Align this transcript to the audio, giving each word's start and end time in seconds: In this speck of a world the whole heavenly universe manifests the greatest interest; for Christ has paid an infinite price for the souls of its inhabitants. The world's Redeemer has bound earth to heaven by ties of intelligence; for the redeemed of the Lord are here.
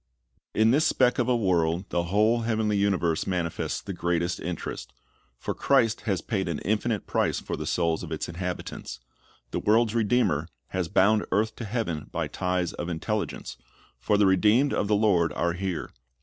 In 0.55 0.71
this 0.71 0.87
speck 0.87 1.19
of 1.19 1.29
a 1.29 1.35
world 1.35 1.87
the 1.91 2.05
whole 2.05 2.41
heavenly 2.41 2.75
universe 2.75 3.27
manifests 3.27 3.79
the 3.79 3.93
greatest 3.93 4.39
interest; 4.39 4.93
for 5.37 5.53
Christ 5.53 6.01
has 6.09 6.21
paid 6.21 6.47
an 6.49 6.57
infinite 6.65 7.05
price 7.05 7.39
for 7.39 7.55
the 7.55 7.67
souls 7.67 8.01
of 8.01 8.11
its 8.11 8.27
inhabitants. 8.27 8.99
The 9.51 9.59
world's 9.59 9.93
Redeemer 9.93 10.47
has 10.69 10.87
bound 10.87 11.27
earth 11.31 11.55
to 11.57 11.65
heaven 11.65 12.07
by 12.11 12.27
ties 12.27 12.73
of 12.73 12.89
intelligence; 12.89 13.57
for 13.99 14.17
the 14.17 14.25
redeemed 14.25 14.73
of 14.73 14.87
the 14.87 14.95
Lord 14.95 15.33
are 15.33 15.53
here. 15.53 15.91